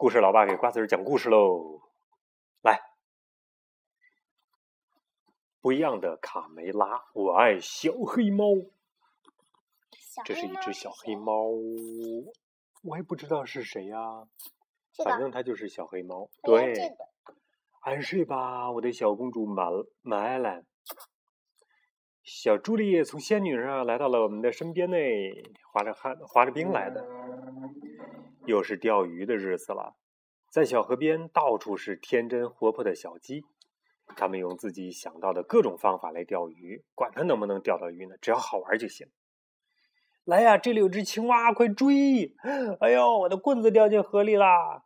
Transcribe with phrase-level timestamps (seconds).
[0.00, 1.82] 故事老爸给瓜子儿讲故事喽，
[2.62, 2.80] 来，
[5.60, 8.44] 不一样的卡梅拉，我爱小黑猫。
[10.24, 11.50] 这是一只小黑猫，
[12.84, 13.98] 我也不知道是谁呀，
[15.04, 16.30] 反正它就是小黑猫。
[16.44, 16.74] 对，
[17.80, 19.64] 安睡吧，我的小公主玛
[20.02, 20.64] 玛兰。
[22.22, 24.96] 小朱丽叶从仙女上来到了我们的身边呢，
[25.72, 27.04] 滑着旱滑着冰来的。
[28.48, 29.94] 又是钓鱼的日子了，
[30.50, 33.44] 在小河边到处是天真活泼的小鸡，
[34.16, 39.06] 他们用自己想到的各种方法来钓鱼，管它能不能钓到鱼呢，只要好玩就行。
[40.24, 42.34] 来呀，这里有只青蛙，快追！
[42.80, 44.84] 哎呦，我的棍子掉进河里啦！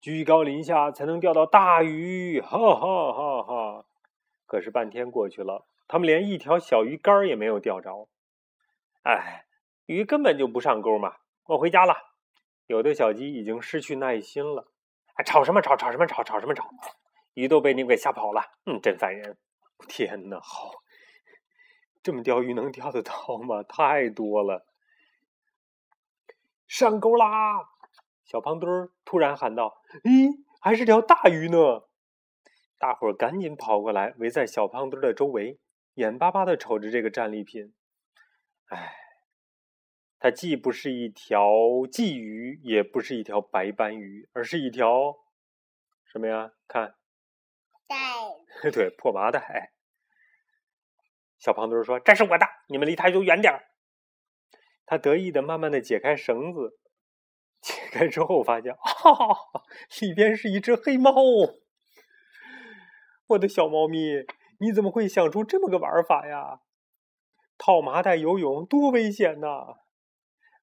[0.00, 3.84] 居高临下才能钓到大鱼，哈哈哈哈！
[4.46, 8.08] 可是半天过去了，他们连一条小鱼干也没有钓着。
[9.02, 9.46] 哎，
[9.86, 11.16] 鱼根本就不上钩嘛！
[11.46, 12.11] 我回家了。
[12.72, 14.72] 有的小鸡已经失去耐心了。
[15.16, 15.76] 哎，吵什么吵？
[15.76, 16.24] 吵什么吵？
[16.24, 16.70] 吵什么吵？
[17.34, 18.40] 鱼都被你给吓跑了。
[18.64, 19.36] 嗯，真烦人！
[19.86, 20.70] 天哪，好，
[22.02, 23.62] 这么钓鱼能钓得到吗？
[23.62, 24.66] 太多了。
[26.66, 27.68] 上钩啦！
[28.24, 30.30] 小胖墩儿突然喊道：“咦，
[30.62, 31.82] 还是条大鱼呢！”
[32.80, 35.60] 大伙儿赶紧跑过来，围在小胖墩儿的周围，
[35.96, 37.74] 眼巴巴的瞅着这个战利品。
[38.68, 38.94] 唉，
[40.22, 41.50] 它既不是一条
[41.90, 45.16] 鲫鱼，也不是一条白斑鱼，而是一条
[46.04, 46.52] 什么呀？
[46.68, 46.94] 看，
[47.88, 47.96] 带，
[48.70, 49.72] 对，破麻袋。
[51.40, 53.64] 小胖墩说：“这是我的，你们离它就远点儿。”
[54.86, 56.78] 他得意的慢慢的解开绳子，
[57.60, 59.36] 解开之后发现，哈哈，
[60.00, 61.12] 里边是一只黑猫。
[63.26, 64.24] 我的小猫咪，
[64.60, 66.60] 你怎么会想出这么个玩法呀？
[67.58, 69.81] 套麻袋游泳多危险呐！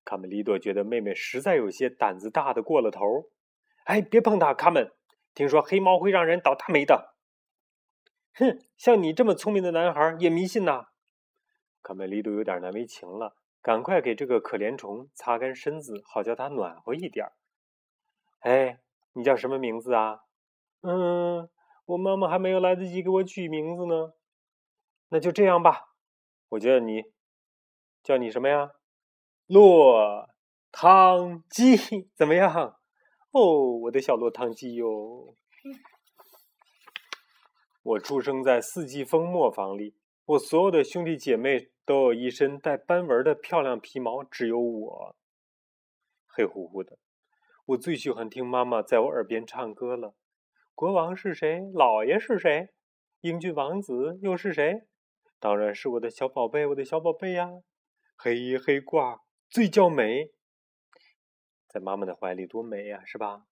[0.10, 3.30] 卡梅利多觉得妹妹实在有些胆子大的过了头。
[3.84, 4.92] 哎，别碰它，卡门！
[5.36, 7.14] 听说黑猫会让人倒大霉的。
[8.34, 10.88] 哼，像你这么聪明的男孩也迷信呐？
[11.84, 13.36] 卡梅利多有点难为情了。
[13.62, 17.28] 赶快给这个可怜虫擦干身子，好叫它暖和一点。
[18.40, 18.80] 哎，
[19.14, 20.22] 你叫什么名字啊？
[20.82, 21.48] 嗯，
[21.86, 24.14] 我妈妈还没有来得及给我取名字呢。
[25.10, 25.94] 那就这样吧，
[26.50, 27.04] 我叫你，
[28.02, 28.72] 叫你什么呀？
[29.50, 30.30] 落
[30.72, 31.76] 汤鸡，
[32.16, 32.78] 怎么样？
[33.32, 35.36] 哦，我的小落汤鸡哟。
[37.82, 39.96] 我出生在四季风磨坊里，
[40.26, 41.72] 我所有的兄弟姐妹。
[41.90, 45.16] 都有一身带斑纹的漂亮皮毛，只有我
[46.28, 47.00] 黑乎乎的。
[47.66, 50.14] 我最喜欢听妈妈在我耳边唱歌了。
[50.76, 51.62] 国王是谁？
[51.74, 52.70] 老爷是谁？
[53.22, 54.84] 英俊王子又是谁？
[55.40, 57.50] 当然是我的小宝贝，我的小宝贝呀！
[58.16, 59.22] 黑衣黑挂
[59.52, 60.32] 最娇美，
[61.68, 63.48] 在妈妈的怀里多美呀，是吧？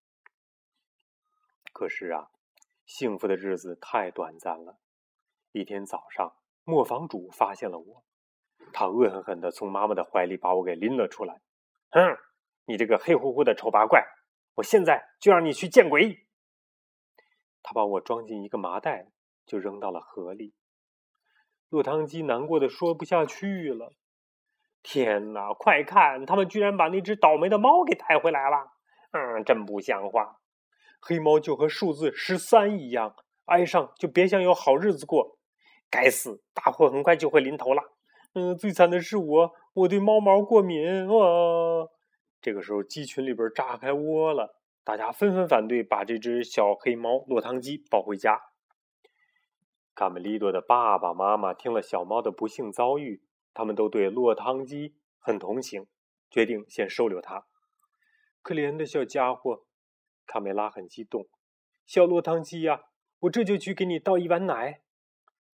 [1.73, 2.29] 可是啊，
[2.85, 4.77] 幸福的日子太短暂了。
[5.53, 8.05] 一天早上，磨坊主发现了我。
[8.71, 11.41] 他恶狠狠地从妈妈的怀里把我给拎了出来。
[11.89, 12.15] 哼，
[12.65, 14.05] 你这个黑乎乎的丑八怪，
[14.53, 16.27] 我现在就让你去见鬼！
[17.63, 19.11] 他把我装进一个麻袋，
[19.47, 20.53] 就扔到了河里。
[21.69, 23.95] 落汤鸡难过的说不下去了。
[24.89, 28.71] 天哪，快看，他们居然把那只倒霉的猫给带回来了！
[29.11, 30.37] 嗯，真不像话。
[31.01, 33.13] 黑猫就和数字十三一样，
[33.47, 35.39] 挨上就别想有好日子过。
[35.91, 37.83] 该死，大祸很快就会临头了。
[38.33, 41.89] 嗯，最惨的是我，我对猫毛过敏啊！
[42.39, 44.55] 这个时候，鸡群里边炸开窝了，
[44.85, 48.39] 大家纷纷反对把这只小黑猫落汤鸡抱回家。
[49.93, 53.21] 卡梅利多的爸爸妈妈听了小猫的不幸遭遇，
[53.57, 55.87] 他们都对落汤鸡很同情，
[56.29, 57.47] 决定先收留它。
[58.43, 59.65] 可怜的小家伙，
[60.27, 61.27] 卡梅拉很激动。
[61.83, 62.83] 小落汤鸡呀，
[63.21, 64.83] 我这就去给你倒一碗奶，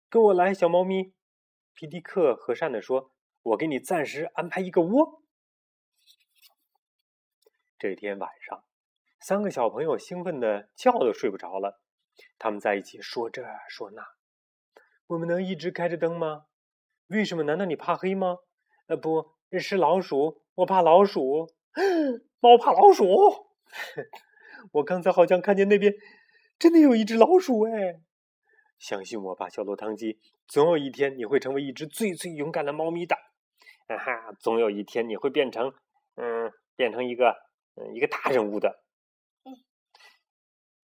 [0.09, 1.13] 跟我来，小猫咪。
[1.73, 5.23] 皮迪克和善的说：“我给你暂时安排一个窝。”
[7.79, 8.65] 这天晚上，
[9.21, 11.79] 三个小朋友兴奋的觉都睡不着了。
[12.37, 14.05] 他们在一起说这说那
[15.07, 16.47] ：“我们能一直开着灯吗？
[17.07, 17.43] 为什么？
[17.43, 18.37] 难道你怕黑吗
[18.87, 19.25] ？”“呃，不
[19.59, 21.47] 是老鼠，我怕老鼠。
[22.39, 23.07] 猫怕老鼠。
[24.73, 25.93] 我刚才好像看见那边
[26.59, 28.01] 真的有一只老鼠。”哎。
[28.79, 33.15] 相信我吧，小落汤鸡，总有一天你会成为一只最最勇敢的猫咪的。
[33.87, 35.73] 啊哈，总有一天你会变成，
[36.15, 37.35] 嗯，变成一个，
[37.75, 38.81] 嗯，一个大人物的。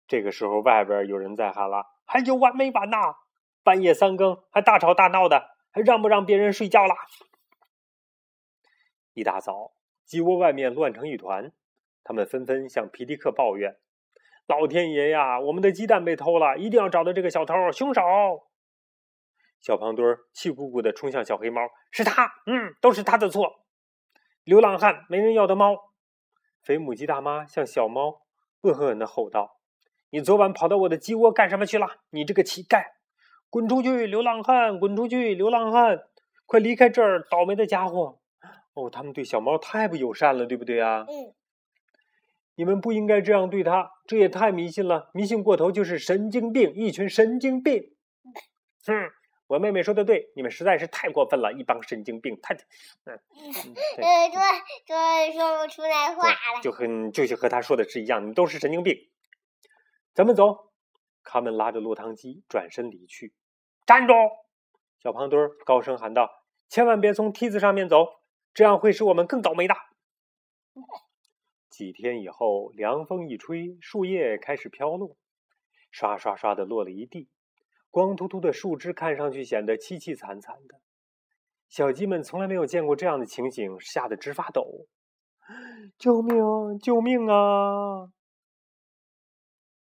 [0.08, 3.16] 这个时候，外边有人在喊了：“还有完没完呐？
[3.64, 6.96] 半夜三更还大吵大闹的，还让不让别人睡觉啦？”
[9.14, 9.74] 一大早，
[10.06, 11.52] 鸡窝外面乱成一团，
[12.04, 13.78] 他们纷纷向皮迪克抱怨
[14.48, 18.02] ：“老天爷呀，我们的鸡蛋被偷了，一定要找到这个小偷凶手！
[19.60, 21.62] 小胖墩气鼓鼓的冲向小黑猫
[21.92, 23.66] ：“是他，嗯，都是他的错！
[24.46, 25.92] 流浪汉，没人要的猫！”
[26.64, 28.22] 肥母鸡大妈向小猫
[28.62, 29.60] 恶狠狠的吼道
[30.12, 31.98] ：“你昨晚跑到我的鸡窝干什么去了？
[32.12, 32.99] 你这个乞丐！
[33.50, 34.80] 滚出去，流浪汉！
[34.80, 36.04] 滚出去，流浪汉！
[36.46, 38.20] 快离开这儿，倒霉的家伙！”
[38.74, 41.06] 哦，他们对小猫太不友善了，对不对啊？
[41.10, 41.34] 嗯。
[42.56, 47.96] 你们不应该这样对他，这也太迷信了，迷信过头就是神经病，一群神经病。
[48.86, 49.12] 哼。
[49.48, 52.40] 我妹妹说的对，你们实在是太过分了，一帮神经病！
[52.40, 53.20] 太，嗯，
[53.98, 54.40] 呃，说
[54.86, 58.96] 说说不出来话了，就很就是和他说的是一样，你们都是神经病。
[60.14, 60.70] 咱们走，
[61.24, 63.34] 卡门拉着落汤鸡转身离去。
[63.90, 64.14] 站住！
[65.02, 68.20] 小胖墩儿高声喊道：“千万别从梯子上面走，
[68.54, 69.74] 这样会使我们更倒霉的。”
[71.72, 75.18] 几天以后，凉风一吹，树叶开始飘落，
[75.90, 77.30] 刷刷刷的落了一地。
[77.90, 80.80] 光秃秃的树枝看上去显得凄凄惨惨的，
[81.68, 84.86] 小鸡们从来没有见过这样的情景，吓得直发抖。
[85.98, 86.78] 救命！
[86.78, 88.12] 救命啊！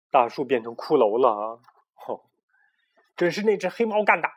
[0.08, 1.56] 大树变成骷髅了！
[1.56, 1.77] 吼！
[3.18, 4.28] 真是那只黑猫干的！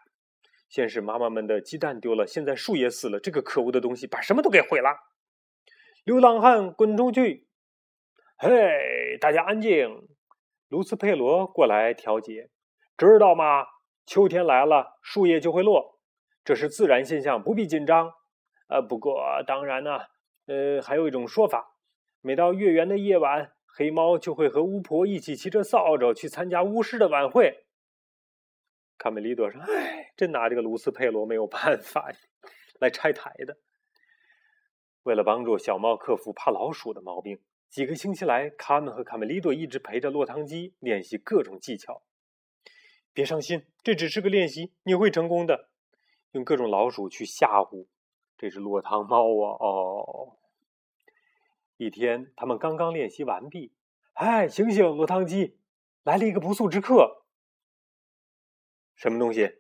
[0.68, 3.20] 先是妈妈们的鸡蛋丢了，现在树也死了。
[3.20, 4.90] 这个可恶的东西把什么都给毁了！
[6.04, 7.46] 流浪汉，滚出去！
[8.40, 10.08] 嘿，大家安静！
[10.68, 12.50] 卢斯佩罗过来调解。
[12.98, 13.68] 知道吗？
[14.08, 16.00] 秋天来了，树叶就会落，
[16.44, 18.12] 这是自然现象，不必紧张。
[18.68, 20.00] 呃，不过当然呢，
[20.48, 21.76] 呃，还有一种说法，
[22.22, 27.66] 每到月圆的夜晚，黑猫就会和巫婆一起骑着扫帚去参加巫师的晚会。
[29.02, 32.18] 卡梅利多说：“唉，真拿这个卢斯佩罗没有办法呀，
[32.80, 33.58] 来拆台的。
[35.02, 42.04] 为了帮助小猫克服怕老鼠的毛病，几个星期来，卡门和卡梅利多一直陪着落汤鸡练习各种技巧。”
[43.12, 45.70] 别伤心，这只是个练习，你会成功的。
[46.34, 47.88] 用各种老鼠去吓唬
[48.38, 49.58] 这只落汤猫啊！
[49.60, 50.38] 哦，
[51.78, 53.74] 一天，他们刚刚练习完毕。
[54.14, 55.58] 哎，醒醒，落汤鸡，
[56.04, 57.21] 来了一个不速之客。
[59.02, 59.52] 什么东西？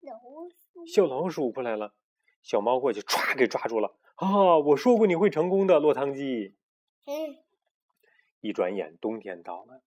[0.00, 0.14] 老
[0.48, 0.86] 鼠。
[0.86, 1.92] 小老鼠过来了，
[2.42, 3.98] 小猫过去歘给抓住了。
[4.14, 6.56] 啊，我说过你会成功的，落汤鸡。
[7.04, 7.36] 嗯。
[8.40, 9.82] 一转眼，冬天到了，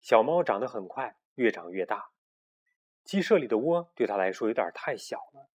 [0.00, 1.16] 小猫长得很快。
[1.34, 2.08] 越长越大，
[3.04, 5.50] 鸡舍里的窝对它来说有点太小了。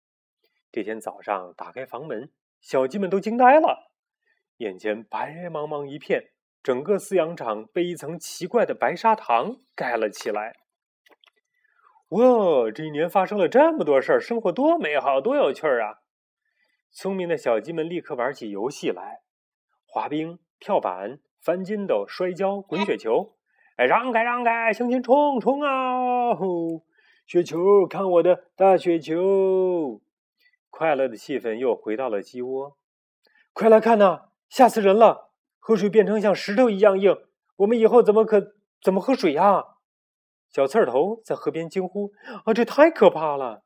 [0.71, 3.91] 这天早上打开房门，小鸡们都惊呆了，
[4.57, 6.31] 眼前白茫茫一片，
[6.63, 10.57] 整个饲养场被一层奇怪的白砂糖盖了起来。
[12.09, 15.99] 哇，这一年发生了这么多事儿，生活多美好，多有趣儿啊！
[16.91, 19.21] 聪明的小鸡们立刻玩起游戏来：
[19.85, 23.35] 滑冰、跳板、翻筋斗、摔跤、滚雪球。
[23.75, 26.35] 哎，让开，让开，向前冲，冲啊！
[27.27, 30.01] 雪球，看我的大雪球！
[30.71, 32.75] 快乐的气氛又回到了鸡窝。
[33.53, 35.29] 快来看呐，吓死人了！
[35.59, 37.15] 河水变成像石头一样硬，
[37.57, 39.63] 我们以后怎么可怎么喝水呀？
[40.49, 42.11] 小刺儿头在河边惊呼
[42.45, 43.63] ：“啊，这太可怕了！”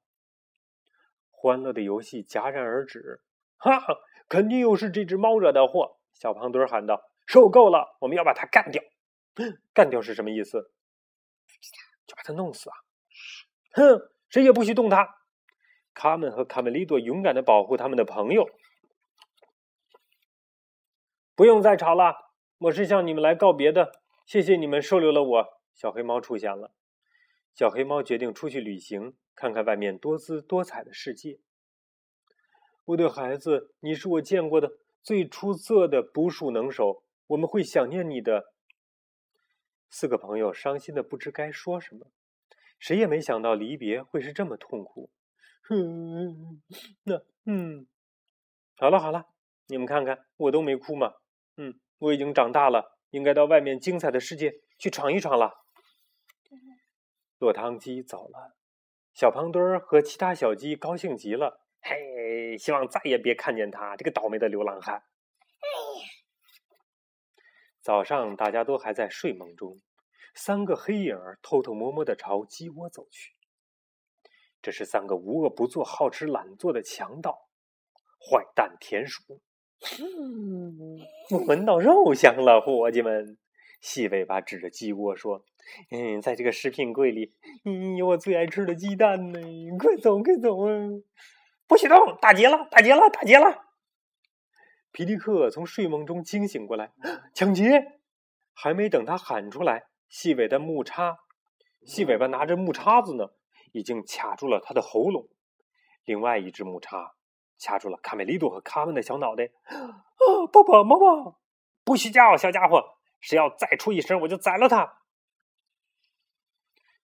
[1.31, 3.21] 欢乐的游戏戛然而止。
[3.57, 3.81] 哈，
[4.27, 5.97] 肯定又是这只猫惹的祸！
[6.13, 8.83] 小胖墩喊道：“受够了，我们要把它干掉！”
[9.73, 10.71] 干掉是什么意思？
[12.05, 12.75] 就把他弄死啊！
[13.71, 15.17] 哼，谁也不许动他。
[15.93, 18.49] 卡门和卡梅利多勇敢的保护他们的朋友。
[21.35, 22.15] 不用再吵了，
[22.57, 24.01] 我是向你们来告别的。
[24.25, 25.62] 谢谢你们收留了我。
[25.73, 26.73] 小黑猫出现了。
[27.53, 31.39] 小黑猫决定出去旅行，看看外面多姿多彩的世界。
[32.85, 38.53] 我的孩子，你是我见过的最出色的捕鼠能手，我们会想念你的。
[39.89, 42.07] 四个朋友伤心的不知该说什么，
[42.79, 45.11] 谁也没想到离别会是这么痛苦。
[45.61, 46.61] 哼，
[47.03, 47.87] 那嗯，
[48.75, 49.27] 好了好了，
[49.67, 51.13] 你们看看，我都没哭嘛。
[51.55, 55.62] 嗯，我已经长大了，应该到外面精彩的世界去闯一闯了。
[57.43, 58.55] 落汤鸡走了，
[59.13, 61.59] 小胖墩儿和其他小鸡高兴极了。
[61.81, 65.03] 嘿，希望再也别看见他这个倒霉的流浪汉。
[67.81, 69.81] 早上，大家都还在睡梦中，
[70.33, 73.33] 三个黑影偷偷摸摸的朝鸡窝走去。
[74.61, 77.49] 这是三个无恶不作、好吃懒做的强盗，
[78.21, 79.41] 坏蛋田鼠。
[81.29, 83.37] 我闻到肉香了，伙计们！
[83.83, 85.43] 细尾巴指着鸡窝说
[85.91, 87.33] ：“嗯，在这个食品柜里，
[87.65, 89.41] 嗯，有我最爱吃的鸡蛋呢！
[89.77, 90.71] 快走，快走啊！
[91.67, 92.17] 不许动！
[92.21, 92.65] 打劫了！
[92.71, 93.09] 打劫了！
[93.09, 93.65] 打劫了！”
[94.93, 96.93] 皮迪克从睡梦中惊醒过来，
[97.33, 97.99] 抢劫！
[98.53, 101.17] 还没等他喊出来，细尾的木叉，
[101.85, 103.31] 细尾巴拿着木叉子呢，
[103.73, 105.27] 已经卡住了他的喉咙。
[106.05, 107.15] 另外一只木叉
[107.61, 109.49] 卡住了卡梅利多和卡门的小脑袋。
[109.65, 111.35] 啊，爸爸妈妈，
[111.83, 112.81] 不许叫，小家伙！
[113.23, 114.97] 谁要再出一声，我就宰了他。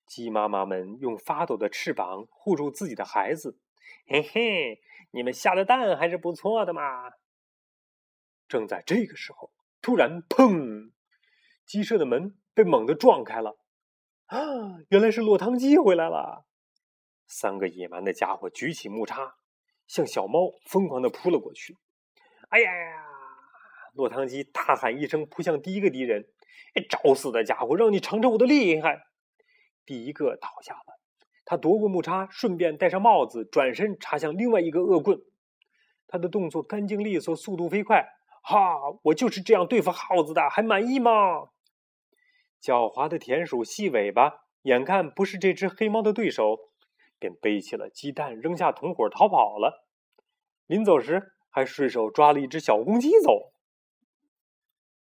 [0.06, 3.58] 鸡妈妈们用发抖的翅膀护住自己的孩子。
[4.06, 7.14] 嘿嘿，你们下的蛋还是不错的嘛。
[8.50, 10.92] 正在这个时候，突然，砰！
[11.66, 13.58] 鸡舍的门被猛地撞开了。
[14.26, 14.40] 啊，
[14.90, 16.46] 原来是落汤鸡回来了。
[17.28, 19.38] 三个野蛮的家伙举起木叉，
[19.88, 21.78] 向小猫疯狂的扑了过去。
[22.50, 23.09] 哎呀呀！
[23.94, 26.28] 落汤鸡大喊一声，扑向第一个敌人。
[26.90, 29.08] 找死的家伙，让你尝尝我的厉害！
[29.86, 31.00] 第一个倒下了，
[31.44, 35.20] 他夺过木叉，顺便戴上帽子，转身插向另外一个恶棍。
[36.08, 38.08] 他的动作干净利索，速度飞快。
[38.44, 38.78] 哈！
[39.04, 41.50] 我就是这样对付耗子的，还满意吗？
[42.62, 46.58] 狡猾的田鼠细尾巴眼看不是这只黑猫的对手，
[47.18, 49.88] 便背起了鸡蛋，扔下同伙逃跑了。
[50.68, 53.52] 临走时，还顺手抓了一只小公鸡走。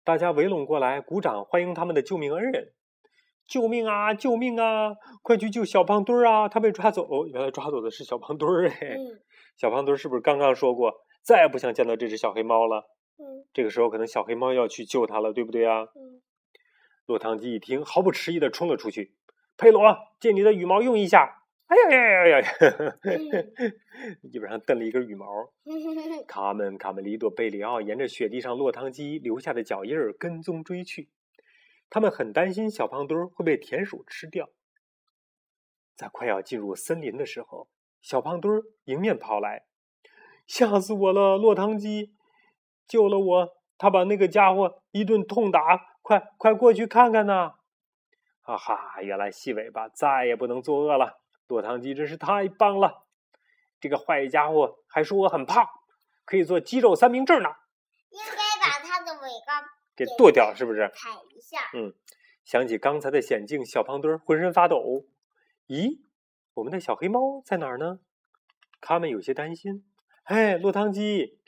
[0.04, 2.72] 大家围拢过来，鼓掌欢迎他们的救命恩人！
[3.46, 4.14] 救命啊！
[4.14, 4.96] 救命啊！
[5.22, 6.48] 快去救小胖墩儿啊！
[6.48, 8.96] 他被抓走，原来抓走的是小胖墩儿哎！
[9.56, 10.92] 小胖墩儿是不是刚刚说过
[11.22, 12.88] 再也不想见到这只小黑猫了？
[13.18, 15.82] 嗯，这个时候可能小黑猫要去救他了，对不对啊？
[15.94, 16.22] 嗯。
[17.06, 19.14] 落汤鸡一听，毫不迟疑的冲了出去。
[19.56, 21.41] 佩罗，借你的羽毛用一下。
[21.68, 22.48] 哎呀呀呀呀！
[24.30, 25.26] 基本上蹬了一根羽毛。
[26.28, 31.08] 卡门、卡梅利多、贝里奥沿着雪地上落汤鸡留下的脚印儿跟踪追去。
[31.88, 34.50] 他们很担心小胖墩儿会被田鼠吃掉。
[35.94, 37.68] 在快要进入森林的时候，
[38.00, 39.64] 小胖墩儿迎面跑来，
[40.46, 41.38] 吓死我了！
[41.38, 42.14] 落汤鸡
[42.86, 47.54] 救了我，他把那个家伙一顿痛打，快快过去看看呐！
[48.42, 51.21] 哈哈，原来细尾巴再也不能作恶了。
[51.52, 53.04] 落汤鸡真是太棒了！
[53.78, 55.68] 这个坏家伙还说我很胖，
[56.24, 57.50] 可以做鸡肉三明治呢。
[58.08, 59.60] 应该把它的尾巴
[59.94, 60.90] 给剁掉，是不是？
[60.94, 61.58] 踩一下。
[61.74, 61.92] 嗯，
[62.42, 65.04] 想起刚才的险境，小胖墩儿浑身发抖。
[65.66, 66.00] 咦，
[66.54, 68.00] 我们的小黑猫在哪儿呢？
[68.80, 69.84] 他们有些担心。
[70.24, 71.38] 哎，落汤鸡，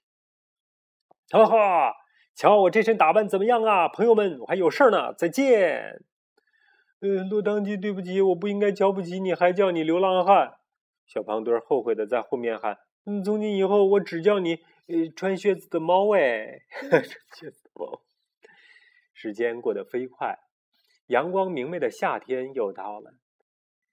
[1.31, 1.95] 哈哈，
[2.35, 3.89] 瞧我这身打扮怎么样啊？
[3.89, 6.05] 朋友们，我还有事儿呢，再见。
[7.07, 10.55] 嗯，落汤鸡，对不起，我不应该瞧不起你，还叫你流浪汉。
[11.05, 14.55] 小胖墩儿后悔的在后面喊：“嗯，从今以后我只叫你
[14.89, 18.01] 呃穿靴子的猫。”哎， 穿靴子的猫。
[19.13, 20.39] 时间过得飞快，
[21.09, 23.13] 阳光明媚的夏天又到了。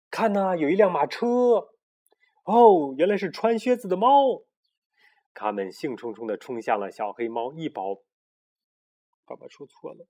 [0.09, 1.27] 看呐，有一辆马车。
[2.45, 4.43] 哦，原来是穿靴子的猫。
[5.33, 7.81] 他们兴冲冲的冲向了小黑猫，一把，
[9.25, 10.07] 爸爸说错了，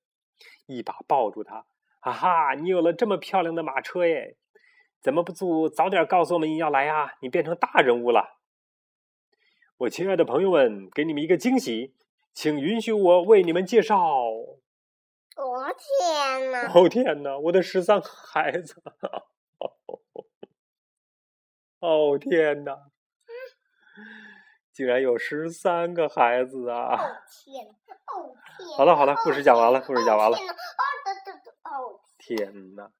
[0.67, 1.65] 一把抱住它。
[2.01, 4.35] 哈哈，你有了这么漂亮的马车耶！
[5.01, 7.13] 怎么不早早点告诉我们你要来啊？
[7.21, 8.39] 你变成大人物了。
[9.77, 11.95] 我亲爱的朋友们，给你们一个惊喜，
[12.33, 13.99] 请允许我为你们介绍。
[15.37, 16.71] 我天哪！
[16.73, 17.37] 哦天哪！
[17.37, 18.81] 我的十三个孩子！
[21.79, 22.77] 哦天哪！
[24.71, 26.95] 竟然有十三个孩子啊！
[26.95, 27.65] 哦天！
[27.65, 28.77] 哦天！
[28.77, 30.37] 好了好了，故事讲完了，故事讲完了。
[30.37, 30.41] 哦，
[32.17, 32.91] 天哪！